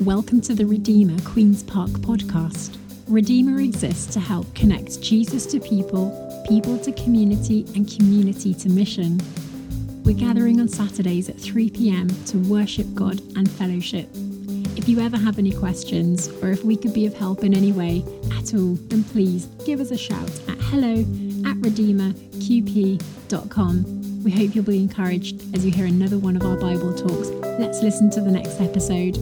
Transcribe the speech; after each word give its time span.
Welcome 0.00 0.40
to 0.42 0.54
the 0.54 0.64
Redeemer 0.64 1.20
Queen's 1.22 1.62
Park 1.62 1.90
podcast. 1.90 2.76
Redeemer 3.08 3.60
exists 3.60 4.12
to 4.14 4.20
help 4.20 4.52
connect 4.54 5.00
Jesus 5.00 5.46
to 5.46 5.60
people, 5.60 6.44
people 6.48 6.78
to 6.78 6.92
community, 6.92 7.66
and 7.74 7.90
community 7.90 8.54
to 8.54 8.68
mission. 8.68 9.20
We're 10.04 10.16
gathering 10.16 10.60
on 10.60 10.68
Saturdays 10.68 11.28
at 11.28 11.38
3 11.38 11.70
pm 11.70 12.08
to 12.26 12.38
worship 12.48 12.86
God 12.94 13.20
and 13.36 13.50
fellowship. 13.50 14.08
If 14.76 14.88
you 14.88 15.00
ever 15.00 15.16
have 15.16 15.38
any 15.38 15.52
questions, 15.52 16.28
or 16.42 16.50
if 16.50 16.64
we 16.64 16.76
could 16.76 16.92
be 16.92 17.06
of 17.06 17.14
help 17.14 17.44
in 17.44 17.54
any 17.54 17.72
way 17.72 18.04
at 18.38 18.54
all, 18.54 18.74
then 18.88 19.04
please 19.04 19.46
give 19.64 19.80
us 19.80 19.90
a 19.90 19.98
shout 19.98 20.30
at 20.48 20.58
hello 20.60 21.00
at 21.50 21.56
redeemerqp.com. 21.58 24.22
We 24.22 24.30
hope 24.30 24.54
you'll 24.54 24.64
be 24.64 24.78
encouraged 24.78 25.42
as 25.54 25.64
you 25.64 25.72
hear 25.72 25.86
another 25.86 26.18
one 26.18 26.36
of 26.36 26.42
our 26.42 26.56
Bible 26.56 26.94
talks. 26.94 27.30
Let's 27.60 27.82
listen 27.82 28.10
to 28.10 28.20
the 28.20 28.30
next 28.30 28.60
episode. 28.60 29.16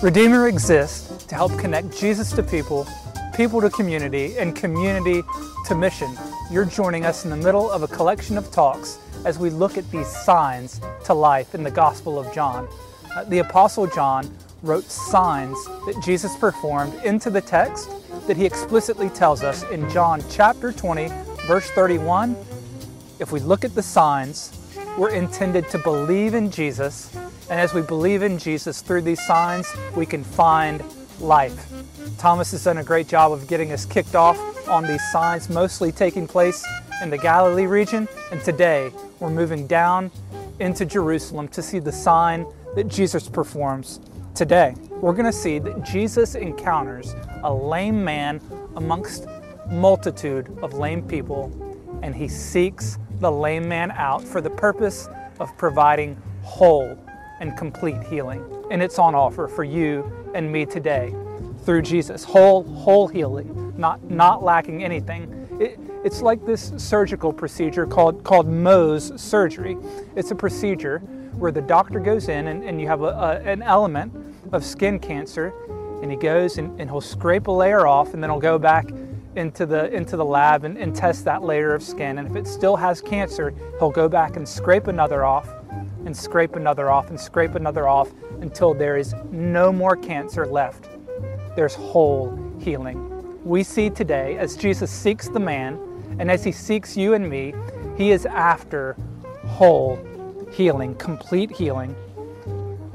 Redeemer 0.00 0.46
exists 0.46 1.24
to 1.24 1.34
help 1.34 1.58
connect 1.58 1.90
Jesus 1.90 2.30
to 2.34 2.42
people, 2.44 2.86
people 3.34 3.60
to 3.60 3.68
community, 3.68 4.38
and 4.38 4.54
community 4.54 5.24
to 5.66 5.74
mission. 5.74 6.16
You're 6.52 6.66
joining 6.66 7.04
us 7.04 7.24
in 7.24 7.30
the 7.32 7.36
middle 7.36 7.68
of 7.68 7.82
a 7.82 7.88
collection 7.88 8.38
of 8.38 8.48
talks 8.52 9.00
as 9.24 9.40
we 9.40 9.50
look 9.50 9.76
at 9.76 9.90
these 9.90 10.06
signs 10.06 10.80
to 11.04 11.14
life 11.14 11.52
in 11.52 11.64
the 11.64 11.70
Gospel 11.72 12.16
of 12.16 12.32
John. 12.32 12.68
Uh, 13.12 13.24
the 13.24 13.40
Apostle 13.40 13.88
John 13.88 14.32
wrote 14.62 14.84
signs 14.84 15.56
that 15.64 16.00
Jesus 16.04 16.36
performed 16.36 16.94
into 17.02 17.28
the 17.28 17.40
text 17.40 17.90
that 18.28 18.36
he 18.36 18.46
explicitly 18.46 19.08
tells 19.08 19.42
us 19.42 19.64
in 19.64 19.90
John 19.90 20.22
chapter 20.30 20.70
20, 20.70 21.08
verse 21.48 21.68
31. 21.70 22.36
If 23.18 23.32
we 23.32 23.40
look 23.40 23.64
at 23.64 23.74
the 23.74 23.82
signs, 23.82 24.52
we're 24.96 25.10
intended 25.10 25.68
to 25.70 25.78
believe 25.78 26.34
in 26.34 26.52
Jesus 26.52 27.12
and 27.50 27.58
as 27.58 27.72
we 27.72 27.82
believe 27.82 28.22
in 28.22 28.38
Jesus 28.38 28.82
through 28.82 29.02
these 29.02 29.24
signs, 29.26 29.66
we 29.96 30.04
can 30.04 30.22
find 30.22 30.82
life. 31.20 31.72
Thomas 32.18 32.50
has 32.52 32.64
done 32.64 32.78
a 32.78 32.84
great 32.84 33.08
job 33.08 33.32
of 33.32 33.48
getting 33.48 33.72
us 33.72 33.86
kicked 33.86 34.14
off 34.14 34.38
on 34.68 34.84
these 34.84 35.02
signs, 35.10 35.48
mostly 35.48 35.90
taking 35.90 36.26
place 36.26 36.66
in 37.02 37.10
the 37.10 37.16
Galilee 37.16 37.66
region. 37.66 38.06
And 38.30 38.42
today, 38.42 38.92
we're 39.18 39.30
moving 39.30 39.66
down 39.66 40.10
into 40.60 40.84
Jerusalem 40.84 41.48
to 41.48 41.62
see 41.62 41.78
the 41.78 41.92
sign 41.92 42.46
that 42.74 42.88
Jesus 42.88 43.28
performs 43.28 44.00
today. 44.34 44.74
We're 44.90 45.14
going 45.14 45.24
to 45.24 45.32
see 45.32 45.58
that 45.60 45.82
Jesus 45.84 46.34
encounters 46.34 47.14
a 47.42 47.52
lame 47.52 48.04
man 48.04 48.40
amongst 48.76 49.26
multitude 49.70 50.56
of 50.62 50.74
lame 50.74 51.02
people 51.02 51.52
and 52.02 52.14
he 52.14 52.28
seeks 52.28 52.98
the 53.20 53.30
lame 53.30 53.68
man 53.68 53.90
out 53.92 54.22
for 54.22 54.40
the 54.40 54.50
purpose 54.50 55.08
of 55.40 55.56
providing 55.56 56.20
whole 56.42 56.96
and 57.40 57.56
complete 57.56 58.02
healing. 58.04 58.44
And 58.70 58.82
it's 58.82 58.98
on 58.98 59.14
offer 59.14 59.48
for 59.48 59.64
you 59.64 60.30
and 60.34 60.50
me 60.50 60.66
today 60.66 61.14
through 61.64 61.82
Jesus. 61.82 62.24
Whole, 62.24 62.64
whole 62.64 63.08
healing, 63.08 63.74
not, 63.76 64.02
not 64.10 64.42
lacking 64.42 64.84
anything. 64.84 65.34
It, 65.60 65.78
it's 66.04 66.22
like 66.22 66.44
this 66.46 66.72
surgical 66.76 67.32
procedure 67.32 67.86
called, 67.86 68.22
called 68.24 68.48
Mohs 68.48 69.18
surgery. 69.18 69.76
It's 70.16 70.30
a 70.30 70.34
procedure 70.34 71.00
where 71.38 71.52
the 71.52 71.62
doctor 71.62 72.00
goes 72.00 72.28
in 72.28 72.48
and, 72.48 72.64
and 72.64 72.80
you 72.80 72.86
have 72.86 73.02
a, 73.02 73.06
a, 73.06 73.40
an 73.40 73.62
element 73.62 74.12
of 74.52 74.64
skin 74.64 74.98
cancer, 74.98 75.52
and 76.02 76.10
he 76.10 76.16
goes 76.16 76.58
and, 76.58 76.80
and 76.80 76.88
he'll 76.88 77.00
scrape 77.00 77.48
a 77.48 77.52
layer 77.52 77.86
off, 77.86 78.14
and 78.14 78.22
then 78.22 78.30
he'll 78.30 78.40
go 78.40 78.58
back 78.58 78.88
into 79.36 79.66
the 79.66 79.92
into 79.92 80.16
the 80.16 80.24
lab 80.24 80.64
and, 80.64 80.78
and 80.78 80.96
test 80.96 81.24
that 81.24 81.42
layer 81.42 81.74
of 81.74 81.82
skin. 81.82 82.18
And 82.18 82.28
if 82.28 82.36
it 82.36 82.46
still 82.46 82.76
has 82.76 83.00
cancer, 83.00 83.54
he'll 83.78 83.90
go 83.90 84.08
back 84.08 84.36
and 84.36 84.48
scrape 84.48 84.86
another 84.86 85.24
off 85.24 85.48
and 86.04 86.16
scrape 86.16 86.56
another 86.56 86.90
off 86.90 87.10
and 87.10 87.18
scrape 87.18 87.54
another 87.54 87.88
off 87.88 88.12
until 88.40 88.74
there 88.74 88.96
is 88.96 89.14
no 89.30 89.72
more 89.72 89.96
cancer 89.96 90.46
left. 90.46 90.88
There's 91.56 91.74
whole 91.74 92.38
healing. 92.60 93.04
We 93.44 93.62
see 93.62 93.90
today 93.90 94.36
as 94.38 94.56
Jesus 94.56 94.90
seeks 94.90 95.28
the 95.28 95.40
man 95.40 95.78
and 96.18 96.30
as 96.30 96.44
he 96.44 96.52
seeks 96.52 96.96
you 96.96 97.14
and 97.14 97.28
me, 97.28 97.54
he 97.96 98.10
is 98.10 98.26
after 98.26 98.96
whole 99.46 99.98
healing, 100.52 100.94
complete 100.96 101.50
healing. 101.50 101.94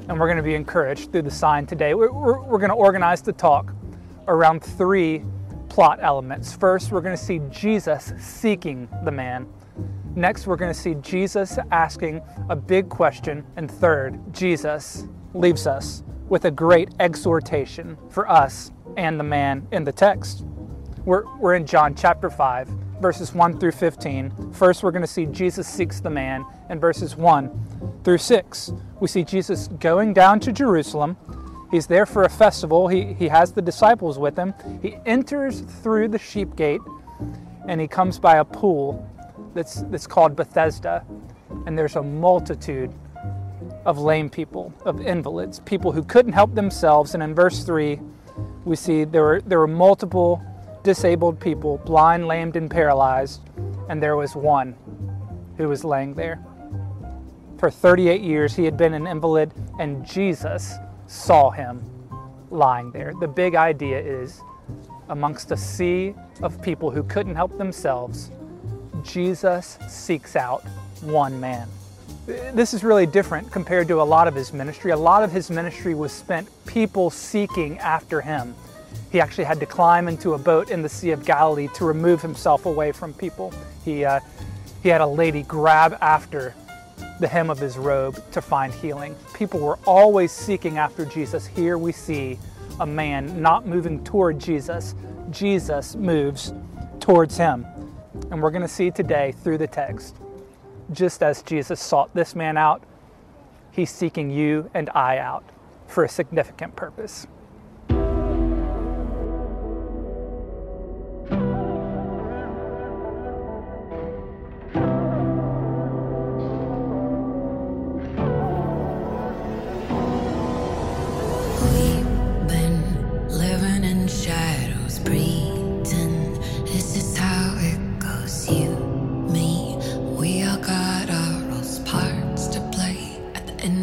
And 0.08 0.20
we're 0.20 0.28
going 0.28 0.38
to 0.38 0.44
be 0.44 0.56
encouraged 0.56 1.12
through 1.12 1.22
the 1.24 1.32
sign 1.32 1.66
today. 1.66 1.94
We're, 1.94 2.12
we're, 2.12 2.42
we're 2.42 2.60
going 2.60 2.70
to 2.70 2.76
organize 2.76 3.22
the 3.22 3.34
talk 3.34 3.74
around 4.28 4.62
three 4.62 5.24
plot 5.70 6.00
elements. 6.02 6.54
First, 6.54 6.92
we're 6.92 7.02
going 7.02 7.16
to 7.16 7.24
see 7.24 7.40
Jesus 7.50 8.14
seeking 8.20 8.88
the 9.06 9.12
man. 9.12 9.48
Next, 10.16 10.46
we're 10.46 10.58
going 10.58 10.74
to 10.74 10.80
see 10.80 10.96
Jesus 10.96 11.58
asking 11.72 12.22
a 12.50 12.56
big 12.56 12.90
question. 12.90 13.44
And 13.56 13.70
third, 13.70 14.20
Jesus 14.32 15.08
leaves 15.34 15.66
us 15.66 16.04
with 16.30 16.46
a 16.46 16.52
great 16.52 16.90
exhortation 17.00 17.98
for 18.10 18.30
us 18.30 18.72
and 18.96 19.20
the 19.20 19.24
man 19.24 19.68
in 19.72 19.84
the 19.84 19.92
text. 19.92 20.46
We're, 21.06 21.24
we're 21.38 21.56
in 21.56 21.66
John 21.66 21.96
chapter 21.96 22.30
5, 22.30 22.68
verses 23.02 23.34
1 23.34 23.60
through 23.60 23.72
15. 23.72 24.54
First, 24.54 24.84
we're 24.84 24.92
going 24.92 25.02
to 25.02 25.08
see 25.08 25.26
Jesus 25.26 25.68
seeks 25.68 26.00
the 26.00 26.10
man 26.10 26.46
in 26.70 26.80
verses 26.80 27.16
1 27.16 28.02
through 28.04 28.20
6. 28.20 28.72
We 29.00 29.08
see 29.08 29.24
Jesus 29.24 29.68
going 29.80 30.14
down 30.14 30.40
to 30.42 30.52
Jerusalem. 30.52 31.18
He's 31.72 31.88
there 31.88 32.06
for 32.06 32.24
a 32.24 32.30
festival. 32.30 32.88
He, 32.88 33.14
he 33.14 33.28
has 33.30 33.52
the 33.52 33.62
disciples 33.62 34.20
with 34.20 34.38
him. 34.38 34.54
He 34.82 34.98
enters 35.08 35.62
through 35.62 36.10
the 36.10 36.20
sheep 36.20 36.56
gate 36.56 36.82
and 37.68 37.82
he 37.82 37.88
comes 37.88 38.20
by 38.20 38.38
a 38.38 38.46
pool 38.46 39.10
that's, 39.54 39.82
that's 39.84 40.08
called 40.08 40.36
Bethesda, 40.36 41.06
and 41.66 41.78
there's 41.78 41.96
a 41.96 42.04
multitude 42.04 42.94
of 43.86 44.00
lame 44.00 44.30
people, 44.30 44.74
of 44.86 45.02
invalids, 45.02 45.60
people 45.62 45.92
who 45.92 46.04
couldn't 46.04 46.34
help 46.34 46.56
themselves. 46.56 47.14
And 47.14 47.24
in 47.24 47.36
verse 47.36 47.64
3, 47.64 48.00
we 48.66 48.76
see 48.76 49.04
there 49.04 49.24
were, 49.24 49.42
there 49.42 49.60
were 49.60 49.68
multiple 49.68 50.42
disabled 50.84 51.40
people, 51.40 51.78
blind, 51.80 52.28
lamed, 52.28 52.56
and 52.56 52.70
paralyzed, 52.70 53.42
and 53.90 54.02
there 54.02 54.16
was 54.16 54.36
one 54.36 54.76
who 55.58 55.68
was 55.70 55.84
laying 55.84 56.14
there. 56.14 56.44
For 57.58 57.70
38 57.72 58.22
years, 58.22 58.56
he 58.56 58.66
had 58.66 58.76
been 58.76 58.94
an 58.94 59.08
invalid, 59.08 59.54
and 59.80 60.06
Jesus 60.06 60.74
saw 61.08 61.52
him 61.52 61.82
lying 62.50 62.92
there. 62.92 63.14
The 63.20 63.28
big 63.28 63.56
idea 63.56 64.00
is 64.00 64.42
amongst 65.10 65.52
a 65.52 65.58
sea 65.58 66.16
of 66.42 66.62
people 66.62 66.92
who 66.92 67.04
couldn't 67.04 67.36
help 67.36 67.58
themselves, 67.58 68.32
Jesus 69.04 69.78
seeks 69.88 70.36
out 70.36 70.64
one 71.02 71.40
man. 71.40 71.68
This 72.26 72.74
is 72.74 72.84
really 72.84 73.06
different 73.06 73.52
compared 73.52 73.88
to 73.90 74.02
a 74.02 74.04
lot 74.04 74.28
of 74.28 74.36
his 74.36 74.54
ministry. 74.54 74.92
A 74.92 74.98
lot 74.98 75.24
of 75.24 75.32
his 75.32 75.50
ministry 75.50 75.94
was 75.94 76.12
spent 76.12 76.48
people 76.66 77.10
seeking 77.10 77.78
after 77.80 78.22
him. 78.22 78.56
He 79.12 79.20
actually 79.20 79.44
had 79.44 79.60
to 79.60 79.66
climb 79.66 80.08
into 80.08 80.34
a 80.34 80.38
boat 80.38 80.72
in 80.72 80.82
the 80.82 80.90
Sea 80.90 81.12
of 81.12 81.26
Galilee 81.26 81.68
to 81.76 81.86
remove 81.86 82.22
himself 82.22 82.66
away 82.66 82.92
from 82.92 83.14
people. 83.14 83.54
He, 83.84 84.06
uh, 84.06 84.22
he 84.82 84.90
had 84.90 85.02
a 85.02 85.08
lady 85.08 85.44
grab 85.44 85.98
after 86.02 86.56
the 87.20 87.28
hem 87.28 87.50
of 87.50 87.60
his 87.60 87.78
robe 87.78 88.24
to 88.32 88.42
find 88.42 88.74
healing. 88.74 89.16
People 89.34 89.60
were 89.60 89.78
always 89.86 90.32
seeking 90.32 90.78
after 90.78 91.06
Jesus. 91.06 91.46
Here 91.46 91.78
we 91.78 91.92
see 91.92 92.40
a 92.80 92.86
man 92.86 93.42
not 93.42 93.68
moving 93.68 94.04
toward 94.04 94.40
Jesus, 94.40 94.96
Jesus 95.30 95.96
moves 95.96 96.54
towards 97.00 97.38
him. 97.38 97.66
And 98.32 98.42
we're 98.42 98.52
going 98.52 98.62
to 98.62 98.68
see 98.68 98.92
today 98.92 99.32
through 99.32 99.58
the 99.58 99.68
text, 99.68 100.18
just 100.92 101.24
as 101.24 101.42
Jesus 101.42 101.82
sought 101.82 102.14
this 102.14 102.36
man 102.36 102.58
out, 102.58 102.84
he's 103.72 103.90
seeking 103.90 104.30
you 104.30 104.70
and 104.74 104.90
I 104.92 105.18
out 105.18 105.44
for 105.88 106.04
a 106.04 106.10
significant 106.10 106.76
purpose. 106.76 107.28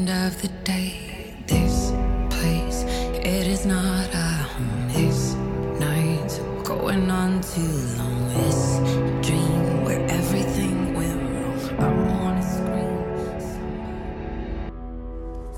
end 0.00 0.08
of 0.08 0.40
the 0.40 0.48
day, 0.64 1.34
this 1.46 1.90
place, 2.30 2.84
it 3.22 3.46
is 3.46 3.66
not 3.66 4.08
a 4.14 4.16
home. 4.16 4.88
This 4.88 5.34
night, 5.78 6.40
going 6.64 7.10
on 7.10 7.42
too 7.42 7.60
long. 7.98 8.28
This 8.28 8.78
dream 9.26 9.84
where 9.84 10.00
everything 10.08 10.94
will 10.94 11.18
roll. 11.34 11.80
I 11.80 11.88
wanna 12.22 12.42
scream. 12.42 13.04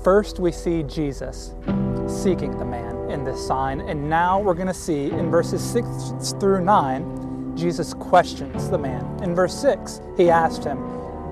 First, 0.03 0.39
we 0.39 0.51
see 0.51 0.83
Jesus 0.83 1.53
seeking 2.07 2.57
the 2.57 2.65
man 2.65 3.09
in 3.09 3.23
this 3.23 3.47
sign, 3.47 3.79
and 3.81 4.09
now 4.09 4.41
we're 4.41 4.55
gonna 4.55 4.73
see 4.73 5.09
in 5.11 5.31
verses 5.31 5.61
6 5.63 6.33
through 6.39 6.65
9, 6.65 7.55
Jesus 7.55 7.93
questions 7.93 8.69
the 8.69 8.77
man. 8.77 9.05
In 9.23 9.35
verse 9.35 9.55
6, 9.55 10.01
he 10.17 10.29
asked 10.29 10.65
him, 10.65 10.79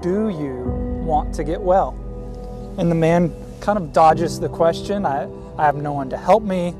Do 0.01 0.29
you 0.29 0.63
want 1.03 1.33
to 1.35 1.43
get 1.43 1.59
well? 1.59 1.97
And 2.77 2.89
the 2.89 2.95
man 2.95 3.33
kind 3.59 3.77
of 3.77 3.94
dodges 3.94 4.39
the 4.39 4.50
question 4.50 5.06
I, 5.06 5.27
I 5.57 5.65
have 5.65 5.75
no 5.75 5.94
one 5.94 6.09
to 6.09 6.18
help 6.18 6.44
me. 6.44 6.73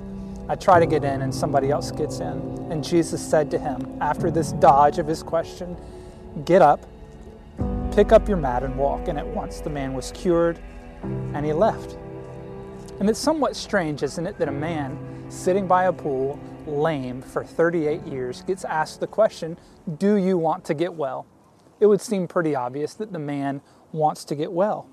I 0.48 0.56
try 0.56 0.80
to 0.80 0.86
get 0.86 1.04
in, 1.04 1.22
and 1.22 1.34
somebody 1.34 1.70
else 1.70 1.92
gets 1.92 2.20
in. 2.20 2.68
And 2.72 2.84
Jesus 2.84 3.26
said 3.26 3.52
to 3.52 3.60
him, 3.60 3.98
after 4.02 4.32
this 4.32 4.52
dodge 4.54 4.98
of 4.98 5.08
his 5.08 5.24
question, 5.24 5.78
Get 6.46 6.62
up, 6.62 6.86
pick 7.94 8.12
up 8.12 8.28
your 8.28 8.38
mat, 8.38 8.64
and 8.64 8.76
walk. 8.78 9.08
And 9.08 9.18
at 9.18 9.28
once 9.28 9.60
the 9.60 9.70
man 9.70 9.94
was 9.94 10.12
cured 10.12 10.60
and 11.04 11.46
he 11.46 11.54
left. 11.54 11.98
And 13.00 13.10
it's 13.10 13.20
somewhat 13.20 13.56
strange, 13.56 14.04
isn't 14.04 14.26
it, 14.26 14.38
that 14.38 14.48
a 14.48 14.52
man 14.52 14.98
sitting 15.30 15.68
by 15.68 15.86
a 15.86 15.94
pool, 15.94 16.40
lame 16.66 17.22
for 17.22 17.44
38 17.44 18.04
years, 18.04 18.44
gets 18.44 18.64
asked 18.64 19.00
the 19.00 19.08
question, 19.08 19.58
Do 19.98 20.16
you 20.16 20.38
want 20.38 20.64
to 20.66 20.74
get 20.74 20.94
well? 20.94 21.26
It 21.80 21.88
would 21.88 22.02
seem 22.02 22.28
pretty 22.28 22.56
obvious 22.56 22.94
that 22.96 23.12
the 23.12 23.20
man 23.20 23.62
wants 23.92 24.24
to 24.26 24.36
get 24.36 24.52
well. 24.52 24.88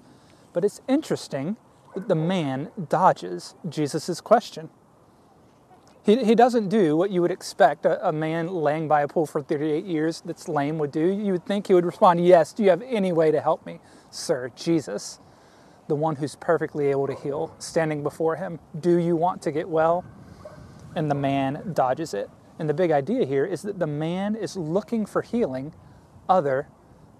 But 0.53 0.65
it's 0.65 0.81
interesting 0.89 1.57
that 1.95 2.09
the 2.09 2.15
man 2.15 2.71
dodges 2.89 3.55
Jesus' 3.69 4.21
question. 4.21 4.71
He, 6.05 6.25
he 6.25 6.35
doesn't 6.35 6.69
do 6.69 6.97
what 6.97 7.11
you 7.11 7.21
would 7.21 7.31
expect 7.31 7.85
a, 7.85 8.09
a 8.09 8.13
man 8.13 8.49
laying 8.49 8.89
by 8.89 9.03
a 9.03 9.09
pool 9.09 9.27
for 9.27 9.43
38 9.43 9.85
years 9.85 10.23
that's 10.25 10.49
lame 10.49 10.79
would 10.79 10.93
do. 10.93 11.07
You 11.07 11.33
would 11.33 11.45
think 11.45 11.67
he 11.67 11.75
would 11.75 11.85
respond, 11.85 12.25
Yes, 12.25 12.53
do 12.53 12.63
you 12.63 12.71
have 12.71 12.83
any 12.83 13.13
way 13.13 13.31
to 13.31 13.41
help 13.41 13.67
me, 13.67 13.81
sir, 14.11 14.51
Jesus? 14.57 15.21
the 15.89 15.95
one 15.95 16.17
who's 16.17 16.37
perfectly 16.37 16.89
able 16.89 17.07
to 17.07 17.15
heal, 17.15 17.55
standing 17.59 18.03
before 18.03 18.37
him. 18.37 18.61
Do 18.79 18.99
you 18.99 19.17
want 19.17 19.43
to 19.43 19.51
get 19.51 19.69
well? 19.69 20.05
And 20.95 21.11
the 21.11 21.15
man 21.15 21.73
dodges 21.73 22.15
it. 22.15 22.31
And 22.59 22.69
the 22.69 22.75
big 22.75 22.91
idea 22.91 23.25
here 23.25 23.45
is 23.45 23.63
that 23.63 23.79
the 23.79 23.87
man 23.87 24.37
is 24.37 24.57
looking 24.57 25.07
for 25.07 25.23
healing 25.23 25.75
other 26.29 26.69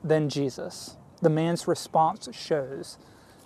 than 0.05 0.29
Jesus. 0.29 0.97
The 1.23 1.31
man's 1.31 1.67
response 1.67 2.29
shows 2.33 2.99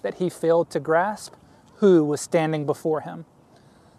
that 0.02 0.14
he 0.14 0.28
failed 0.28 0.70
to 0.70 0.80
grasp 0.80 1.34
who 1.76 2.04
was 2.04 2.20
standing 2.20 2.66
before 2.66 3.00
him. 3.00 3.24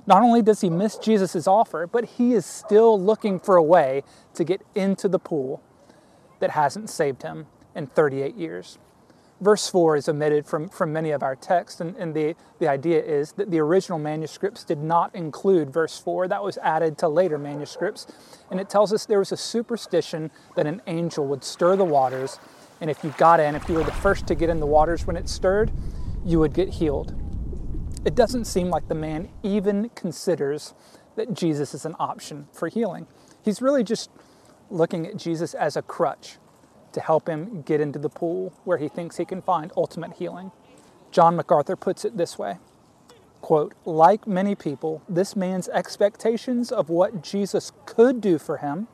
Not 0.06 0.22
only 0.22 0.42
does 0.42 0.62
he 0.62 0.70
miss 0.70 0.98
Jesus' 0.98 1.48
offer, 1.48 1.88
but 1.88 2.06
he 2.06 2.34
is 2.34 2.46
still 2.46 3.00
looking 3.00 3.40
for 3.40 3.56
a 3.56 3.64
way 3.64 4.04
to 4.34 4.44
get 4.44 4.62
into 4.76 5.08
the 5.08 5.20
pool 5.20 5.62
that 6.40 6.52
hasn't 6.52 6.90
saved 6.90 7.24
him 7.24 7.48
in 7.74 7.88
38 7.88 8.36
years 8.36 8.78
verse 9.44 9.70
4 9.70 9.98
is 9.98 10.10
omitted 10.10 10.48
from, 10.48 10.70
from 10.70 10.94
many 10.94 11.12
of 11.12 11.22
our 11.22 11.36
texts, 11.36 11.82
and, 11.82 11.96
and 11.98 12.16
the, 12.16 12.36
the 12.60 12.68
idea 12.68 13.04
is 13.04 13.34
that 13.34 13.52
the 13.52 13.60
original 13.60 14.00
manuscripts 14.00 14.64
did 14.64 14.80
not 14.80 15.14
include 15.14 15.72
verse 15.72 16.00
4. 16.00 16.30
That 16.30 16.44
was 16.44 16.58
added 16.60 16.98
to 17.00 17.10
later 17.10 17.38
manuscripts. 17.38 18.08
And 18.50 18.60
it 18.60 18.70
tells 18.70 18.94
us 18.94 19.06
there 19.06 19.20
was 19.20 19.32
a 19.32 19.38
superstition 19.38 20.32
that 20.56 20.66
an 20.66 20.82
angel 20.88 21.28
would 21.28 21.44
stir 21.44 21.76
the 21.76 21.86
waters, 21.86 22.40
and 22.84 22.92
if 22.92 23.02
you 23.02 23.16
got 23.18 23.40
in, 23.40 23.56
if 23.56 23.70
you 23.70 23.76
were 23.76 23.84
the 23.86 23.94
first 23.94 24.28
to 24.28 24.36
get 24.36 24.50
in 24.50 24.60
the 24.60 24.66
waters 24.66 25.08
when 25.08 25.16
it 25.16 25.30
stirred, 25.30 25.72
you 26.26 26.38
would 26.40 26.54
get 26.54 26.68
healed. 26.68 27.16
It 28.04 28.14
doesn't 28.14 28.44
seem 28.44 28.70
like 28.70 28.90
the 28.90 28.94
man 28.94 29.30
even 29.42 29.88
considers 29.96 30.74
that 31.16 31.34
Jesus 31.34 31.74
is 31.74 31.86
an 31.86 31.96
option 31.98 32.50
for 32.52 32.68
healing. 32.68 33.08
He's 33.42 33.62
really 33.62 33.86
just 33.86 34.10
looking 34.70 35.08
at 35.08 35.16
Jesus 35.16 35.54
as 35.54 35.78
a 35.78 35.82
crutch 35.82 36.40
to 36.92 37.00
help 37.00 37.30
him 37.30 37.62
get 37.62 37.80
into 37.80 38.00
the 38.00 38.10
pool 38.10 38.52
where 38.66 38.78
he 38.78 38.90
thinks 38.90 39.16
he 39.16 39.24
can 39.24 39.42
find 39.42 39.72
ultimate 39.78 40.16
healing. 40.16 40.52
John 41.10 41.38
MacArthur 41.38 41.78
puts 41.78 42.04
it 42.04 42.18
this 42.18 42.38
way 42.38 42.58
quote, 43.40 43.74
like 43.86 44.28
many 44.28 44.56
people, 44.56 45.02
this 45.08 45.38
man's 45.38 45.70
expectations 45.70 46.70
of 46.70 46.90
what 46.90 47.24
Jesus 47.24 47.72
could 47.86 48.20
do 48.20 48.38
for 48.38 48.58
him 48.58 48.90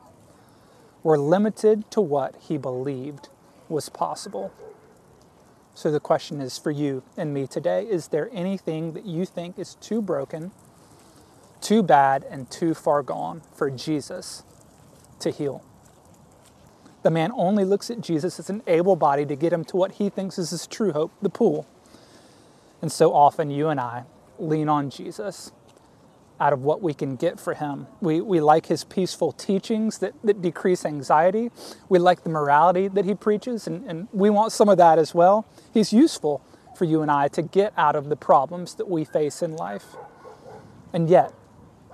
were 1.02 1.18
limited 1.18 1.90
to 1.90 2.00
what 2.00 2.36
he 2.36 2.56
believed 2.56 3.30
was 3.70 3.88
possible. 3.88 4.52
So 5.74 5.90
the 5.90 6.00
question 6.00 6.40
is 6.40 6.58
for 6.58 6.70
you 6.70 7.02
and 7.16 7.32
me 7.32 7.46
today 7.46 7.84
is 7.84 8.08
there 8.08 8.28
anything 8.32 8.92
that 8.92 9.06
you 9.06 9.24
think 9.24 9.58
is 9.58 9.76
too 9.76 10.02
broken, 10.02 10.50
too 11.60 11.82
bad, 11.82 12.24
and 12.28 12.50
too 12.50 12.74
far 12.74 13.02
gone 13.02 13.42
for 13.54 13.70
Jesus 13.70 14.42
to 15.20 15.30
heal? 15.30 15.64
The 17.02 17.10
man 17.10 17.32
only 17.34 17.64
looks 17.64 17.90
at 17.90 18.00
Jesus 18.00 18.38
as 18.38 18.50
an 18.50 18.62
able 18.66 18.96
body 18.96 19.24
to 19.24 19.36
get 19.36 19.52
him 19.52 19.64
to 19.66 19.76
what 19.76 19.92
he 19.92 20.10
thinks 20.10 20.38
is 20.38 20.50
his 20.50 20.66
true 20.66 20.92
hope, 20.92 21.12
the 21.22 21.30
pool. 21.30 21.66
And 22.82 22.92
so 22.92 23.14
often 23.14 23.50
you 23.50 23.68
and 23.68 23.80
I 23.80 24.04
lean 24.38 24.68
on 24.68 24.90
Jesus 24.90 25.52
out 26.40 26.54
of 26.54 26.64
what 26.64 26.80
we 26.80 26.94
can 26.94 27.16
get 27.16 27.38
for 27.38 27.52
him. 27.52 27.86
We, 28.00 28.22
we 28.22 28.40
like 28.40 28.66
his 28.66 28.82
peaceful 28.82 29.30
teachings 29.30 29.98
that, 29.98 30.14
that 30.24 30.40
decrease 30.40 30.86
anxiety. 30.86 31.50
We 31.90 31.98
like 31.98 32.24
the 32.24 32.30
morality 32.30 32.88
that 32.88 33.04
he 33.04 33.14
preaches, 33.14 33.66
and, 33.66 33.84
and 33.88 34.08
we 34.10 34.30
want 34.30 34.52
some 34.52 34.68
of 34.68 34.78
that 34.78 34.98
as 34.98 35.14
well. 35.14 35.46
He's 35.72 35.92
useful 35.92 36.42
for 36.76 36.86
you 36.86 37.02
and 37.02 37.10
I 37.10 37.28
to 37.28 37.42
get 37.42 37.74
out 37.76 37.94
of 37.94 38.08
the 38.08 38.16
problems 38.16 38.74
that 38.76 38.88
we 38.88 39.04
face 39.04 39.42
in 39.42 39.54
life. 39.54 39.84
And 40.94 41.10
yet, 41.10 41.34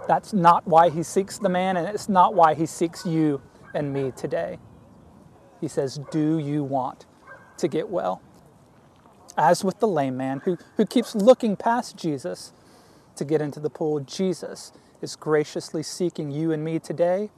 that's 0.06 0.32
not 0.32 0.64
why 0.66 0.90
he 0.90 1.02
seeks 1.02 1.38
the 1.38 1.48
man, 1.48 1.76
and 1.76 1.88
it's 1.88 2.08
not 2.08 2.34
why 2.34 2.54
he 2.54 2.66
seeks 2.66 3.04
you 3.04 3.42
and 3.74 3.92
me 3.92 4.12
today. 4.16 4.60
He 5.60 5.66
says, 5.66 5.98
Do 6.12 6.38
you 6.38 6.62
want 6.62 7.06
to 7.58 7.66
get 7.66 7.88
well? 7.88 8.22
As 9.36 9.64
with 9.64 9.80
the 9.80 9.88
lame 9.88 10.16
man 10.16 10.42
who, 10.44 10.56
who 10.76 10.86
keeps 10.86 11.16
looking 11.16 11.56
past 11.56 11.96
Jesus 11.96 12.52
to 13.16 13.24
get 13.24 13.40
into 13.40 13.60
the 13.60 13.70
pool, 13.70 14.00
Jesus 14.00 14.72
is 15.02 15.16
graciously 15.16 15.82
seeking 15.82 16.30
you 16.30 16.52
and 16.52 16.64
me 16.64 16.78
today, 16.78 17.30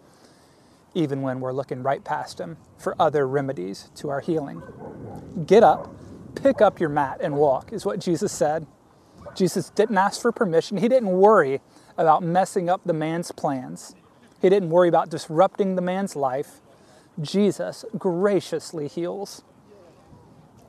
even 0.95 1.23
when 1.23 1.41
we're 1.41 1.53
looking 1.53 1.83
right 1.83 2.05
past 2.05 2.41
him 2.41 2.57
for 2.77 2.95
other 2.99 3.27
remedies 3.27 3.91
to 3.97 4.09
our 4.09 4.21
healing. 4.21 4.63
Get 5.47 5.63
up, 5.63 5.95
pick 6.35 6.61
up 6.61 6.81
your 6.81 6.89
mat, 6.89 7.19
and 7.21 7.37
walk, 7.37 7.73
is 7.73 7.85
what 7.85 7.99
Jesus 8.01 8.33
said. 8.33 8.67
Jesus 9.35 9.71
didn't 9.71 9.99
ask 9.99 10.21
for 10.21 10.33
permission, 10.33 10.79
he 10.79 10.89
didn't 10.89 11.11
worry 11.11 11.61
about 11.97 12.23
messing 12.23 12.69
up 12.69 12.81
the 12.85 12.93
man's 12.93 13.33
plans, 13.33 13.95
he 14.41 14.49
didn't 14.49 14.71
worry 14.71 14.89
about 14.89 15.11
disrupting 15.11 15.75
the 15.75 15.83
man's 15.83 16.15
life. 16.15 16.61
Jesus 17.21 17.85
graciously 17.99 18.87
heals. 18.87 19.43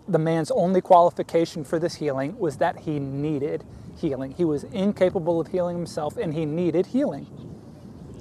The 0.08 0.18
man's 0.18 0.50
only 0.50 0.82
qualification 0.82 1.64
for 1.64 1.78
this 1.78 1.96
healing 1.96 2.38
was 2.40 2.58
that 2.58 2.80
he 2.80 3.00
needed 3.00 3.64
healing. 4.00 4.34
He 4.38 4.46
was 4.46 4.64
incapable 4.66 5.40
of 5.40 5.48
healing 5.48 5.78
himself 5.78 6.18
and 6.18 6.34
he 6.34 6.46
needed 6.46 6.88
healing. 6.88 7.28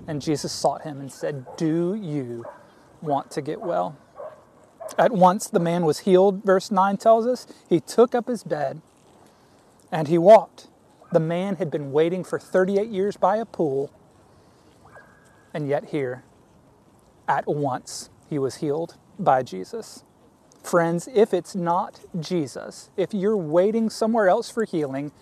And 0.06 0.23
Jesus 0.23 0.52
sought 0.52 0.82
him 0.82 1.00
and 1.00 1.12
said, 1.12 1.47
Do 1.56 1.94
you 1.94 2.47
want 3.02 3.30
to 3.32 3.42
get 3.42 3.61
well? 3.61 3.97
At 4.97 5.12
once 5.12 5.49
the 5.49 5.61
man 5.61 5.85
was 5.85 6.00
healed, 6.00 6.44
verse 6.44 6.70
9 6.70 6.97
tells 6.97 7.26
us. 7.26 7.47
He 7.68 7.80
took 7.80 8.14
up 8.14 8.28
his 8.28 8.42
bed 8.42 8.80
and 9.92 10.08
he 10.08 10.18
walked. 10.18 10.68
The 11.12 11.20
man 11.20 11.56
had 11.56 11.70
been 11.70 11.92
waiting 11.92 12.25
for 12.25 12.38
38 12.38 12.88
years 12.88 13.16
by 13.16 13.37
a 13.37 13.47
pool, 13.47 13.90
and 15.54 15.66
yet 15.66 15.87
here, 15.87 16.23
at 17.26 17.47
once, 17.47 18.11
he 18.28 18.38
was 18.38 18.56
healed 18.56 18.97
by 19.18 19.42
Jesus. 19.42 20.04
Friends, 20.62 21.08
if 21.14 21.32
it's 21.32 21.54
not 21.54 22.00
Jesus, 22.20 22.90
if 22.97 23.14
you're 23.14 23.37
waiting 23.37 23.88
somewhere 23.88 24.28
else 24.28 24.50
for 24.50 24.64
healing, 24.64 25.12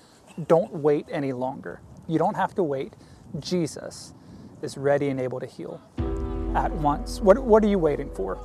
don't 0.46 0.72
wait 0.72 1.06
any 1.10 1.32
longer. 1.32 1.80
You 2.08 2.18
don't 2.18 2.36
have 2.36 2.54
to 2.56 2.62
wait. 2.62 2.94
Jesus 3.38 4.14
is 4.62 4.76
ready 4.76 5.08
and 5.08 5.20
able 5.20 5.40
to 5.40 5.46
heal 5.46 5.80
at 6.54 6.72
once. 6.72 7.20
What, 7.20 7.38
what 7.42 7.64
are 7.64 7.68
you 7.68 7.78
waiting 7.78 8.10
for? 8.14 8.38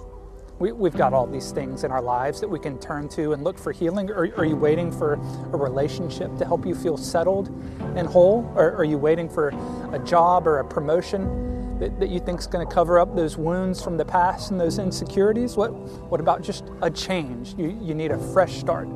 We, 0.59 0.71
we've 0.71 0.95
got 0.95 1.13
all 1.13 1.25
these 1.25 1.51
things 1.51 1.83
in 1.83 1.91
our 1.91 2.01
lives 2.01 2.39
that 2.41 2.47
we 2.47 2.59
can 2.59 2.77
turn 2.79 3.09
to 3.09 3.33
and 3.33 3.43
look 3.43 3.57
for 3.57 3.71
healing. 3.71 4.11
Are, 4.11 4.29
are 4.37 4.45
you 4.45 4.55
waiting 4.55 4.91
for 4.91 5.13
a 5.13 5.57
relationship 5.57 6.37
to 6.37 6.45
help 6.45 6.65
you 6.65 6.75
feel 6.75 6.97
settled 6.97 7.47
and 7.95 8.07
whole? 8.07 8.51
Or 8.55 8.75
are 8.75 8.83
you 8.83 8.97
waiting 8.97 9.27
for 9.27 9.49
a 9.91 9.99
job 9.99 10.47
or 10.47 10.59
a 10.59 10.65
promotion? 10.65 11.51
that, 11.81 11.99
that 11.99 12.09
you 12.09 12.19
think 12.19 12.39
is 12.39 12.45
going 12.45 12.65
to 12.65 12.71
cover 12.71 12.99
up 12.99 13.15
those 13.15 13.37
wounds 13.37 13.83
from 13.83 13.97
the 13.97 14.05
past 14.05 14.51
and 14.51 14.59
those 14.59 14.77
insecurities? 14.77 15.57
What, 15.57 15.73
what 15.73 16.21
about 16.21 16.43
just 16.43 16.63
a 16.83 16.91
change? 16.91 17.55
You, 17.57 17.77
you 17.81 17.95
need 17.95 18.11
a 18.11 18.19
fresh 18.31 18.59
start 18.59 18.87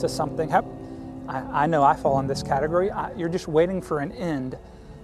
to 0.00 0.08
something. 0.08 0.48
I, 1.32 1.62
I 1.62 1.66
know 1.66 1.82
I 1.82 1.96
fall 1.96 2.20
in 2.20 2.26
this 2.26 2.42
category. 2.42 2.90
I, 2.90 3.12
you're 3.14 3.28
just 3.28 3.48
waiting 3.48 3.80
for 3.80 4.00
an 4.00 4.12
end 4.12 4.58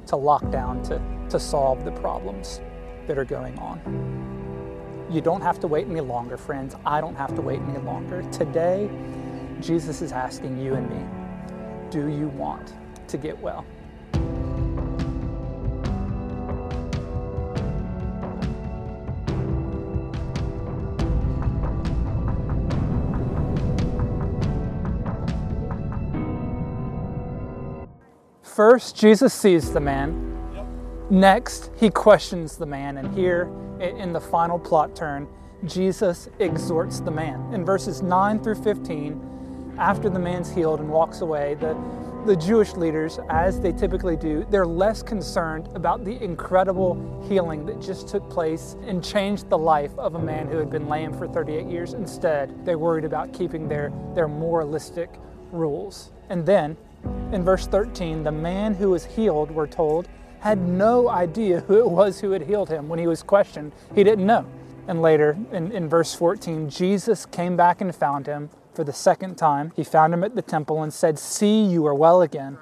to 0.06 0.16
lockdown 0.16 0.86
to, 0.88 1.30
to 1.30 1.40
solve 1.40 1.84
the 1.84 1.92
problems 1.92 2.60
that 3.06 3.18
are 3.18 3.24
going 3.24 3.58
on. 3.58 5.06
You 5.10 5.22
don't 5.22 5.40
have 5.40 5.58
to 5.60 5.66
wait 5.66 5.86
any 5.88 6.00
longer, 6.00 6.36
friends. 6.36 6.76
I 6.84 7.00
don't 7.00 7.16
have 7.16 7.34
to 7.34 7.40
wait 7.40 7.60
any 7.60 7.78
longer. 7.78 8.22
Today, 8.30 8.90
Jesus 9.60 10.02
is 10.02 10.12
asking 10.12 10.58
you 10.62 10.74
and 10.74 10.90
me, 10.90 11.90
do 11.90 12.08
you 12.08 12.28
want 12.28 12.74
to 13.08 13.16
get 13.16 13.38
well? 13.40 13.64
First, 28.58 28.96
Jesus 28.96 29.32
sees 29.32 29.72
the 29.72 29.78
man. 29.78 30.36
Next, 31.10 31.70
he 31.76 31.90
questions 31.90 32.56
the 32.56 32.66
man. 32.66 32.96
And 32.96 33.14
here, 33.14 33.48
in 33.78 34.12
the 34.12 34.20
final 34.20 34.58
plot 34.58 34.96
turn, 34.96 35.28
Jesus 35.64 36.28
exhorts 36.40 36.98
the 36.98 37.12
man. 37.12 37.54
In 37.54 37.64
verses 37.64 38.02
9 38.02 38.42
through 38.42 38.56
15, 38.56 39.76
after 39.78 40.10
the 40.10 40.18
man's 40.18 40.50
healed 40.50 40.80
and 40.80 40.88
walks 40.88 41.20
away, 41.20 41.54
the, 41.60 41.80
the 42.26 42.34
Jewish 42.34 42.72
leaders, 42.72 43.20
as 43.30 43.60
they 43.60 43.70
typically 43.70 44.16
do, 44.16 44.44
they're 44.50 44.66
less 44.66 45.04
concerned 45.04 45.68
about 45.76 46.04
the 46.04 46.20
incredible 46.20 47.24
healing 47.28 47.64
that 47.66 47.80
just 47.80 48.08
took 48.08 48.28
place 48.28 48.74
and 48.88 49.04
changed 49.04 49.48
the 49.50 49.58
life 49.58 49.96
of 49.96 50.16
a 50.16 50.20
man 50.20 50.48
who 50.48 50.56
had 50.56 50.68
been 50.68 50.88
lame 50.88 51.16
for 51.16 51.28
38 51.28 51.68
years. 51.68 51.94
Instead, 51.94 52.66
they're 52.66 52.76
worried 52.76 53.04
about 53.04 53.32
keeping 53.32 53.68
their, 53.68 53.92
their 54.16 54.26
moralistic 54.26 55.10
rules. 55.52 56.10
And 56.28 56.44
then, 56.44 56.76
in 57.32 57.44
verse 57.44 57.66
13, 57.66 58.22
the 58.22 58.32
man 58.32 58.74
who 58.74 58.90
was 58.90 59.04
healed, 59.04 59.50
we're 59.50 59.66
told, 59.66 60.08
had 60.40 60.58
no 60.58 61.08
idea 61.08 61.60
who 61.60 61.78
it 61.78 61.90
was 61.90 62.20
who 62.20 62.30
had 62.30 62.42
healed 62.42 62.68
him. 62.68 62.88
When 62.88 62.98
he 62.98 63.06
was 63.06 63.22
questioned, 63.22 63.72
he 63.94 64.04
didn't 64.04 64.26
know. 64.26 64.46
And 64.86 65.02
later, 65.02 65.36
in, 65.52 65.70
in 65.72 65.88
verse 65.88 66.14
14, 66.14 66.70
Jesus 66.70 67.26
came 67.26 67.56
back 67.56 67.80
and 67.80 67.94
found 67.94 68.26
him 68.26 68.48
for 68.72 68.84
the 68.84 68.92
second 68.92 69.36
time. 69.36 69.72
He 69.76 69.84
found 69.84 70.14
him 70.14 70.24
at 70.24 70.34
the 70.34 70.42
temple 70.42 70.82
and 70.82 70.92
said, 70.92 71.18
See, 71.18 71.62
you 71.62 71.86
are 71.86 71.94
well 71.94 72.22
again. 72.22 72.56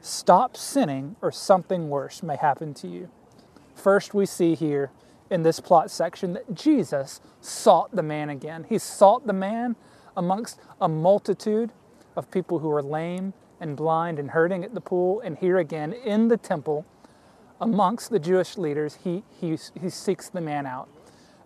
Stop 0.00 0.56
sinning, 0.56 1.16
or 1.20 1.32
something 1.32 1.88
worse 1.88 2.22
may 2.22 2.36
happen 2.36 2.74
to 2.74 2.86
you. 2.86 3.10
First, 3.74 4.14
we 4.14 4.26
see 4.26 4.54
here 4.54 4.92
in 5.30 5.42
this 5.42 5.58
plot 5.58 5.90
section 5.90 6.34
that 6.34 6.54
Jesus 6.54 7.20
sought 7.40 7.94
the 7.94 8.02
man 8.02 8.30
again. 8.30 8.64
He 8.68 8.78
sought 8.78 9.26
the 9.26 9.32
man 9.32 9.74
amongst 10.16 10.60
a 10.80 10.88
multitude 10.88 11.70
of 12.16 12.30
people 12.30 12.60
who 12.60 12.68
were 12.68 12.82
lame 12.82 13.32
and 13.60 13.76
blind 13.76 14.18
and 14.18 14.30
hurting 14.30 14.64
at 14.64 14.74
the 14.74 14.80
pool. 14.80 15.20
And 15.20 15.38
here 15.38 15.58
again 15.58 15.92
in 15.92 16.28
the 16.28 16.36
temple, 16.36 16.84
amongst 17.60 18.10
the 18.10 18.18
Jewish 18.18 18.56
leaders, 18.56 18.98
he, 19.02 19.24
he, 19.40 19.58
he 19.80 19.90
seeks 19.90 20.28
the 20.28 20.40
man 20.40 20.66
out 20.66 20.88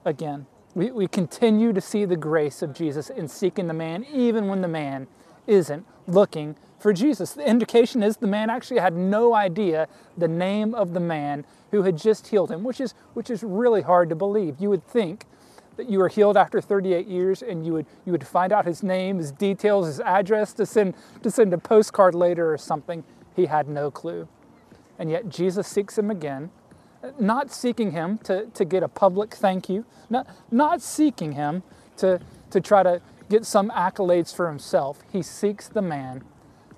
again. 0.05 0.47
We, 0.75 0.91
we 0.91 1.07
continue 1.07 1.73
to 1.73 1.81
see 1.81 2.05
the 2.05 2.17
grace 2.17 2.63
of 2.63 2.73
Jesus 2.75 3.11
in 3.11 3.29
seeking 3.29 3.67
the 3.67 3.75
man, 3.75 4.05
even 4.05 4.49
when 4.49 4.63
the 4.63 4.69
man 4.69 5.07
isn't 5.47 5.87
looking 6.07 6.57
for 6.79 6.93
Jesus. 6.93 7.33
The 7.33 7.49
indication 7.49 8.03
is 8.03 8.17
the 8.17 8.27
man 8.27 8.51
actually 8.51 8.81
had 8.81 8.95
no 8.97 9.35
idea 9.35 9.89
the 10.17 10.29
name 10.29 10.75
of 10.75 10.95
the 10.95 11.01
man 11.01 11.45
who 11.71 11.83
had 11.83 11.97
just 11.97 12.29
healed 12.29 12.51
him, 12.51 12.65
which 12.65 12.81
is, 12.81 12.95
which 13.15 13.31
is 13.31 13.43
really 13.43 13.83
hard 13.83 14.09
to 14.09 14.15
believe. 14.15 14.57
You 14.59 14.71
would 14.71 14.87
think 14.87 15.27
that 15.77 15.89
you 15.89 15.99
were 15.99 16.09
healed 16.09 16.37
after 16.37 16.61
38 16.61 17.07
years 17.07 17.43
and 17.43 17.65
you 17.65 17.73
would, 17.73 17.87
you 18.05 18.13
would 18.13 18.27
find 18.27 18.53
out 18.53 18.67
his 18.67 18.83
name, 18.83 19.19
his 19.19 19.33
details, 19.33 19.87
his 19.87 20.01
address 20.01 20.53
to 20.55 20.67
send, 20.67 20.95
to 21.23 21.31
send 21.31 21.53
a 21.53 21.59
postcard 21.59 22.15
later 22.15 22.53
or 22.53 22.59
something. 22.59 23.05
He 23.35 23.47
had 23.47 23.69
no 23.69 23.91
clue. 23.91 24.29
And 24.99 25.11
yet 25.11 25.29
Jesus 25.29 25.67
seeks 25.67 25.97
him 25.99 26.11
again 26.11 26.51
not 27.19 27.51
seeking 27.51 27.93
him 27.93 28.19
to, 28.19 28.47
to 28.47 28.65
get 28.65 28.83
a 28.83 28.89
public 28.89 29.35
thank 29.35 29.69
you, 29.69 29.85
not, 30.09 30.27
not 30.51 30.81
seeking 30.81 31.33
him 31.33 31.63
to, 31.97 32.21
to 32.51 32.61
try 32.61 32.83
to 32.83 33.01
get 33.29 33.45
some 33.45 33.71
accolades 33.71 34.35
for 34.35 34.49
himself. 34.49 35.01
He 35.13 35.23
seeks 35.23 35.69
the 35.69 35.83
man 35.83 36.23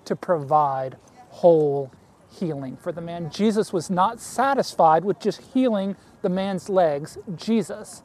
to 0.05 0.17
provide 0.17 0.97
whole 1.31 1.91
healing 2.31 2.77
for 2.77 2.93
the 2.93 3.01
man. 3.01 3.31
Jesus 3.31 3.73
was 3.73 3.91
not 3.91 4.21
satisfied 4.21 5.05
with 5.05 5.21
just 5.21 5.41
healing 5.53 5.97
the 6.23 6.29
man's 6.29 6.69
legs. 6.69 7.19
Jesus 7.37 8.03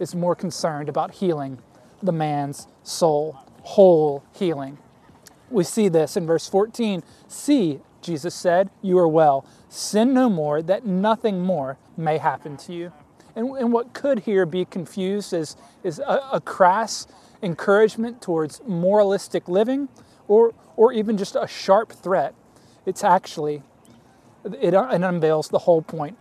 is 0.00 0.14
more 0.14 0.34
concerned 0.34 0.88
about 0.88 1.12
healing 1.12 1.58
the 2.02 2.12
man's 2.12 2.66
soul, 2.82 3.38
whole 3.62 4.24
healing. 4.34 4.78
We 5.50 5.64
see 5.64 5.88
this 5.88 6.16
in 6.16 6.26
verse 6.26 6.48
14. 6.48 7.02
See, 7.28 7.80
Jesus 8.00 8.34
said, 8.34 8.70
You 8.82 8.98
are 8.98 9.08
well. 9.08 9.46
Sin 9.68 10.14
no 10.14 10.30
more, 10.30 10.62
that 10.62 10.86
nothing 10.86 11.42
more 11.42 11.76
may 11.96 12.18
happen 12.18 12.56
to 12.58 12.72
you. 12.72 12.92
And, 13.36 13.50
and 13.56 13.72
what 13.72 13.92
could 13.92 14.20
here 14.20 14.46
be 14.46 14.64
confused 14.64 15.32
is, 15.32 15.56
is 15.84 15.98
a, 15.98 16.20
a 16.32 16.40
crass 16.40 17.06
encouragement 17.42 18.20
towards 18.20 18.60
moralistic 18.66 19.48
living 19.48 19.88
or, 20.26 20.54
or 20.76 20.92
even 20.92 21.16
just 21.16 21.36
a 21.36 21.46
sharp 21.46 21.92
threat. 21.92 22.34
It's 22.86 23.04
actually, 23.04 23.62
it, 24.44 24.74
it 24.74 24.74
unveils 24.74 25.48
the 25.48 25.60
whole 25.60 25.82
point 25.82 26.16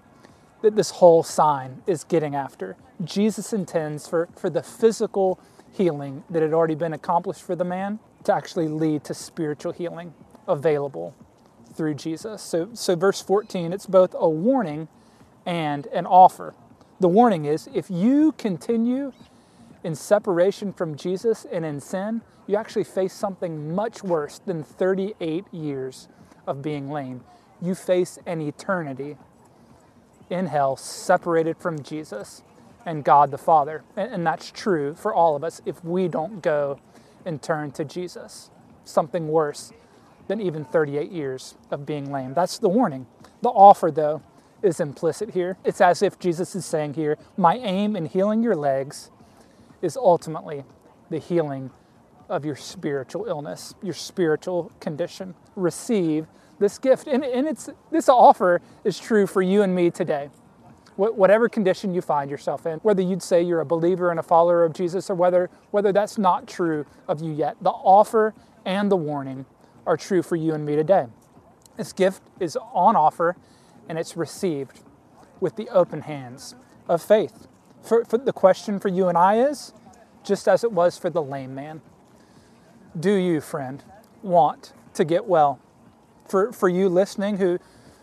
that 0.62 0.76
this 0.76 0.92
whole 0.92 1.24
sign 1.24 1.82
is 1.88 2.04
getting 2.04 2.36
after. 2.36 2.76
Jesus 3.04 3.54
intends 3.54 4.08
for, 4.08 4.28
for 4.36 4.50
the 4.50 4.64
physical 4.64 5.40
healing 5.72 6.24
that 6.30 6.42
had 6.42 6.54
already 6.54 6.76
been 6.76 6.94
accomplished 6.94 7.42
for 7.42 7.56
the 7.56 7.64
man 7.64 8.00
to 8.24 8.34
actually 8.34 8.68
lead 8.68 9.04
to 9.06 9.14
spiritual 9.14 9.72
healing 9.72 10.14
available 10.48 11.16
through 11.74 11.94
Jesus. 11.94 12.42
So, 12.42 12.70
so 12.74 12.96
verse 12.96 13.22
14, 13.22 13.72
it's 13.72 13.86
both 13.86 14.16
a 14.18 14.30
warning 14.30 14.88
and 15.46 15.88
an 15.88 16.06
offer. 16.06 16.54
The 17.00 17.08
warning 17.08 17.46
is 17.46 17.70
if 17.74 17.90
you 17.90 18.34
continue 18.34 19.14
in 19.84 19.96
separation 19.96 20.74
from 20.74 20.96
Jesus 20.96 21.46
and 21.50 21.64
in 21.64 21.80
sin, 21.80 22.22
you 22.48 22.58
actually 22.58 22.84
face 22.84 23.14
something 23.14 23.74
much 23.74 24.04
worse 24.04 24.40
than 24.40 24.64
38 24.64 25.46
years 25.54 26.10
of 26.46 26.62
being 26.62 26.90
lame. 26.90 27.22
You 27.62 27.76
face 27.76 28.20
an 28.26 28.42
eternity 28.42 29.18
in 30.30 30.48
hell 30.48 30.76
separated 30.76 31.58
from 31.58 31.82
Jesus 31.82 32.44
and 32.86 33.04
God 33.04 33.32
the 33.32 33.38
Father. 33.38 33.84
And 33.96 34.26
that's 34.26 34.52
true 34.52 34.96
for 34.96 35.14
all 35.14 35.36
of 35.36 35.44
us 35.44 35.62
if 35.66 35.84
we 35.84 36.08
don't 36.08 36.42
go 36.42 36.80
and 37.26 37.42
turn 37.42 37.72
to 37.72 37.86
Jesus. 37.86 38.50
Something 38.86 39.28
worse 39.28 39.72
than 40.28 40.40
even 40.40 40.64
38 40.64 41.12
years 41.12 41.56
of 41.72 41.86
being 41.86 42.12
lame. 42.12 42.34
That's 42.34 42.60
the 42.60 42.70
warning. 42.70 43.08
The 43.42 43.50
offer, 43.50 43.92
though, 43.92 44.22
is 44.62 44.80
implicit 44.80 45.32
here. 45.32 45.58
It's 45.64 45.82
as 45.82 46.02
if 46.02 46.20
Jesus 46.20 46.56
is 46.56 46.66
saying 46.66 46.94
here, 46.94 47.18
My 47.38 47.58
aim 47.58 47.96
in 47.96 48.06
healing 48.06 48.44
your 48.44 48.56
legs 48.56 49.12
is 49.82 49.98
ultimately 49.98 50.64
the 51.10 51.20
healing 51.20 51.72
of 52.30 52.46
your 52.46 52.56
spiritual 52.56 53.26
illness, 53.26 53.74
your 53.82 53.94
spiritual 53.94 54.72
condition. 54.80 55.34
Receive 55.56 56.28
this 56.60 56.78
gift. 56.78 57.08
And, 57.08 57.24
and 57.24 57.48
it's, 57.48 57.70
this 57.92 58.10
offer 58.10 58.62
is 58.84 59.00
true 59.00 59.26
for 59.26 59.42
you 59.42 59.62
and 59.62 59.74
me 59.74 59.90
today. 59.90 60.30
Whatever 60.96 61.48
condition 61.48 61.94
you 61.94 62.02
find 62.02 62.30
yourself 62.30 62.66
in, 62.66 62.80
whether 62.80 63.02
you'd 63.02 63.24
say 63.24 63.42
you're 63.42 63.62
a 63.62 63.66
believer 63.66 64.12
and 64.12 64.20
a 64.20 64.24
follower 64.24 64.66
of 64.66 64.74
Jesus 64.74 65.10
or 65.10 65.16
whether, 65.16 65.50
whether 65.72 65.94
that's 65.94 66.18
not 66.18 66.46
true 66.46 66.86
of 67.08 67.22
you 67.22 67.32
yet, 67.32 67.56
the 67.62 67.70
offer 67.70 68.34
and 68.66 68.92
the 68.92 68.98
warning 68.98 69.46
are 69.88 69.96
true 69.96 70.22
for 70.22 70.36
you 70.36 70.54
and 70.54 70.66
me 70.66 70.76
today. 70.76 71.06
This 71.78 71.94
gift 71.94 72.22
is 72.42 72.58
on 72.74 72.98
offer 72.98 73.38
and 73.88 73.98
it's 73.98 74.18
received 74.18 74.82
with 75.40 75.56
the 75.56 75.70
open 75.70 76.02
hands 76.02 76.56
of 76.90 77.02
faith. 77.02 77.48
For, 77.82 78.04
for, 78.04 78.18
the 78.18 78.34
question 78.34 78.80
for 78.80 78.90
you 78.90 79.08
and 79.08 79.18
I 79.18 79.40
is 79.40 79.74
just 80.24 80.50
as 80.50 80.66
it 80.66 80.72
was 80.74 80.98
for 80.98 81.10
the 81.10 81.24
lame 81.24 81.56
man 81.56 81.82
Do 83.00 83.14
you, 83.14 83.40
friend, 83.40 83.82
want 84.22 84.74
to 84.96 85.06
get 85.06 85.26
well? 85.26 85.60
For, 86.30 86.54
for 86.54 86.70
you 86.70 86.90
listening 86.90 87.38
who, 87.38 87.60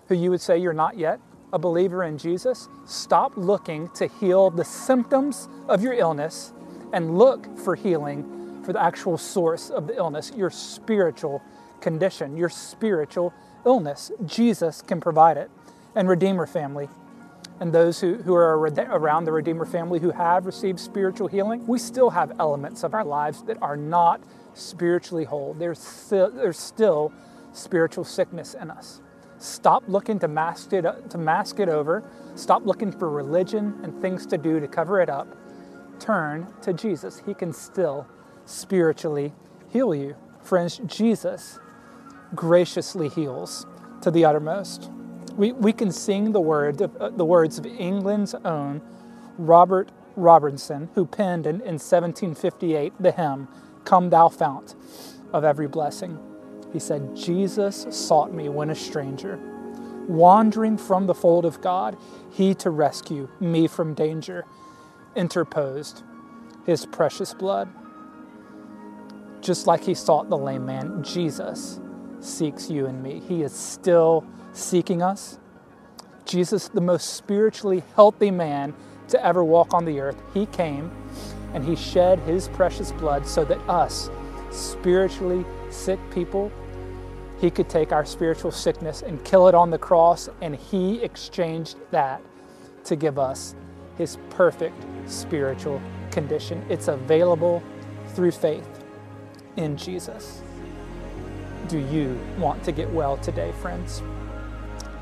who 0.08 0.14
you 0.14 0.30
would 0.30 0.40
say 0.40 0.58
you're 0.58 0.72
not 0.72 0.98
yet 0.98 1.20
a 1.52 1.58
believer 1.58 2.02
in 2.02 2.18
Jesus, 2.18 2.68
stop 2.84 3.36
looking 3.36 3.88
to 3.90 4.08
heal 4.08 4.50
the 4.50 4.64
symptoms 4.64 5.48
of 5.68 5.82
your 5.82 5.92
illness 5.92 6.52
and 6.92 7.16
look 7.16 7.58
for 7.58 7.76
healing 7.76 8.62
for 8.64 8.72
the 8.72 8.82
actual 8.82 9.16
source 9.16 9.70
of 9.70 9.86
the 9.86 9.96
illness, 9.96 10.32
your 10.36 10.50
spiritual 10.50 11.40
condition, 11.80 12.36
your 12.36 12.48
spiritual 12.48 13.32
illness. 13.64 14.10
Jesus 14.26 14.82
can 14.82 15.00
provide 15.00 15.36
it. 15.36 15.50
And 15.94 16.08
Redeemer 16.08 16.46
family, 16.46 16.88
and 17.60 17.72
those 17.72 18.00
who, 18.00 18.16
who 18.16 18.34
are 18.34 18.58
around 18.58 19.24
the 19.24 19.32
Redeemer 19.32 19.64
family 19.64 19.98
who 19.98 20.10
have 20.10 20.44
received 20.44 20.78
spiritual 20.78 21.28
healing, 21.28 21.66
we 21.66 21.78
still 21.78 22.10
have 22.10 22.32
elements 22.38 22.82
of 22.82 22.92
our 22.92 23.04
lives 23.04 23.42
that 23.44 23.56
are 23.62 23.76
not 23.76 24.20
spiritually 24.52 25.24
whole. 25.24 25.54
There's 25.54 25.78
still, 25.78 26.30
there's 26.30 26.58
still 26.58 27.12
spiritual 27.56 28.04
sickness 28.04 28.54
in 28.54 28.70
us. 28.70 29.00
Stop 29.38 29.84
looking 29.86 30.18
to 30.20 30.28
mask 30.28 30.72
it 30.72 30.84
to 31.10 31.18
mask 31.18 31.60
it 31.60 31.68
over. 31.68 32.02
Stop 32.34 32.64
looking 32.64 32.90
for 32.90 33.10
religion 33.10 33.78
and 33.82 34.00
things 34.00 34.26
to 34.26 34.38
do 34.38 34.60
to 34.60 34.68
cover 34.68 35.00
it 35.00 35.10
up. 35.10 35.36
Turn 35.98 36.46
to 36.62 36.72
Jesus. 36.72 37.22
He 37.26 37.34
can 37.34 37.52
still 37.52 38.06
spiritually 38.46 39.32
heal 39.68 39.94
you. 39.94 40.16
Friends, 40.42 40.80
Jesus 40.86 41.58
graciously 42.34 43.08
heals 43.08 43.66
to 44.02 44.10
the 44.10 44.24
uttermost. 44.24 44.90
We, 45.34 45.52
we 45.52 45.72
can 45.72 45.92
sing 45.92 46.32
the, 46.32 46.40
word, 46.40 46.80
uh, 46.80 47.10
the 47.10 47.24
words 47.24 47.58
of 47.58 47.66
England's 47.66 48.34
own 48.34 48.80
Robert 49.36 49.90
Robinson, 50.16 50.88
who 50.94 51.04
penned 51.04 51.46
in, 51.46 51.56
in 51.56 51.74
1758 51.78 52.94
the 52.98 53.12
hymn, 53.12 53.48
Come 53.84 54.08
Thou 54.08 54.28
Fount 54.28 54.74
of 55.32 55.44
Every 55.44 55.68
Blessing. 55.68 56.18
He 56.76 56.80
said, 56.80 57.16
Jesus 57.16 57.86
sought 57.88 58.34
me 58.34 58.50
when 58.50 58.68
a 58.68 58.74
stranger, 58.74 59.38
wandering 60.06 60.76
from 60.76 61.06
the 61.06 61.14
fold 61.14 61.46
of 61.46 61.62
God, 61.62 61.96
he 62.30 62.54
to 62.56 62.68
rescue 62.68 63.30
me 63.40 63.66
from 63.66 63.94
danger, 63.94 64.44
interposed 65.14 66.02
his 66.66 66.84
precious 66.84 67.32
blood. 67.32 67.70
Just 69.40 69.66
like 69.66 69.84
he 69.84 69.94
sought 69.94 70.28
the 70.28 70.36
lame 70.36 70.66
man, 70.66 71.02
Jesus 71.02 71.80
seeks 72.20 72.68
you 72.68 72.84
and 72.84 73.02
me. 73.02 73.22
He 73.26 73.42
is 73.42 73.54
still 73.54 74.22
seeking 74.52 75.00
us. 75.00 75.38
Jesus, 76.26 76.68
the 76.68 76.82
most 76.82 77.14
spiritually 77.14 77.84
healthy 77.94 78.30
man 78.30 78.74
to 79.08 79.24
ever 79.24 79.42
walk 79.42 79.72
on 79.72 79.86
the 79.86 79.98
earth, 79.98 80.20
he 80.34 80.44
came 80.44 80.90
and 81.54 81.64
he 81.64 81.74
shed 81.74 82.18
his 82.18 82.48
precious 82.48 82.92
blood 82.92 83.26
so 83.26 83.46
that 83.46 83.66
us, 83.66 84.10
spiritually 84.50 85.42
sick 85.70 85.98
people, 86.10 86.52
he 87.38 87.50
could 87.50 87.68
take 87.68 87.92
our 87.92 88.04
spiritual 88.04 88.50
sickness 88.50 89.02
and 89.02 89.22
kill 89.24 89.48
it 89.48 89.54
on 89.54 89.70
the 89.70 89.78
cross, 89.78 90.28
and 90.40 90.56
he 90.56 91.02
exchanged 91.02 91.76
that 91.90 92.22
to 92.84 92.96
give 92.96 93.18
us 93.18 93.54
his 93.98 94.18
perfect 94.30 94.84
spiritual 95.06 95.80
condition. 96.10 96.64
It's 96.68 96.88
available 96.88 97.62
through 98.14 98.32
faith 98.32 98.68
in 99.56 99.76
Jesus. 99.76 100.42
Do 101.68 101.78
you 101.78 102.18
want 102.38 102.62
to 102.64 102.72
get 102.72 102.88
well 102.90 103.16
today, 103.18 103.52
friends? 103.60 104.02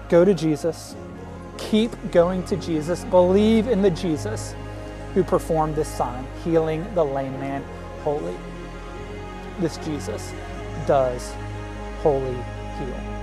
Go 0.09 0.25
to 0.25 0.35
Jesus. 0.35 0.97
Keep 1.59 2.11
going 2.11 2.43
to 2.45 2.57
Jesus. 2.57 3.05
Believe 3.05 3.69
in 3.69 3.83
the 3.83 3.91
Jesus 3.91 4.55
who 5.13 5.23
performed 5.23 5.77
this 5.77 5.89
sign, 5.89 6.27
healing 6.43 6.87
the 6.95 7.05
lame 7.05 7.39
man 7.39 7.63
wholly. 8.03 8.35
This 9.61 9.77
Jesus 9.79 10.33
does 10.87 11.33
wholly 12.05 12.35
heal. 12.79 13.14